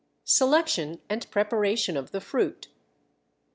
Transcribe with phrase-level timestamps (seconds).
[0.25, 2.69] SELECTION AND PREPARATION OF THE FRUIT.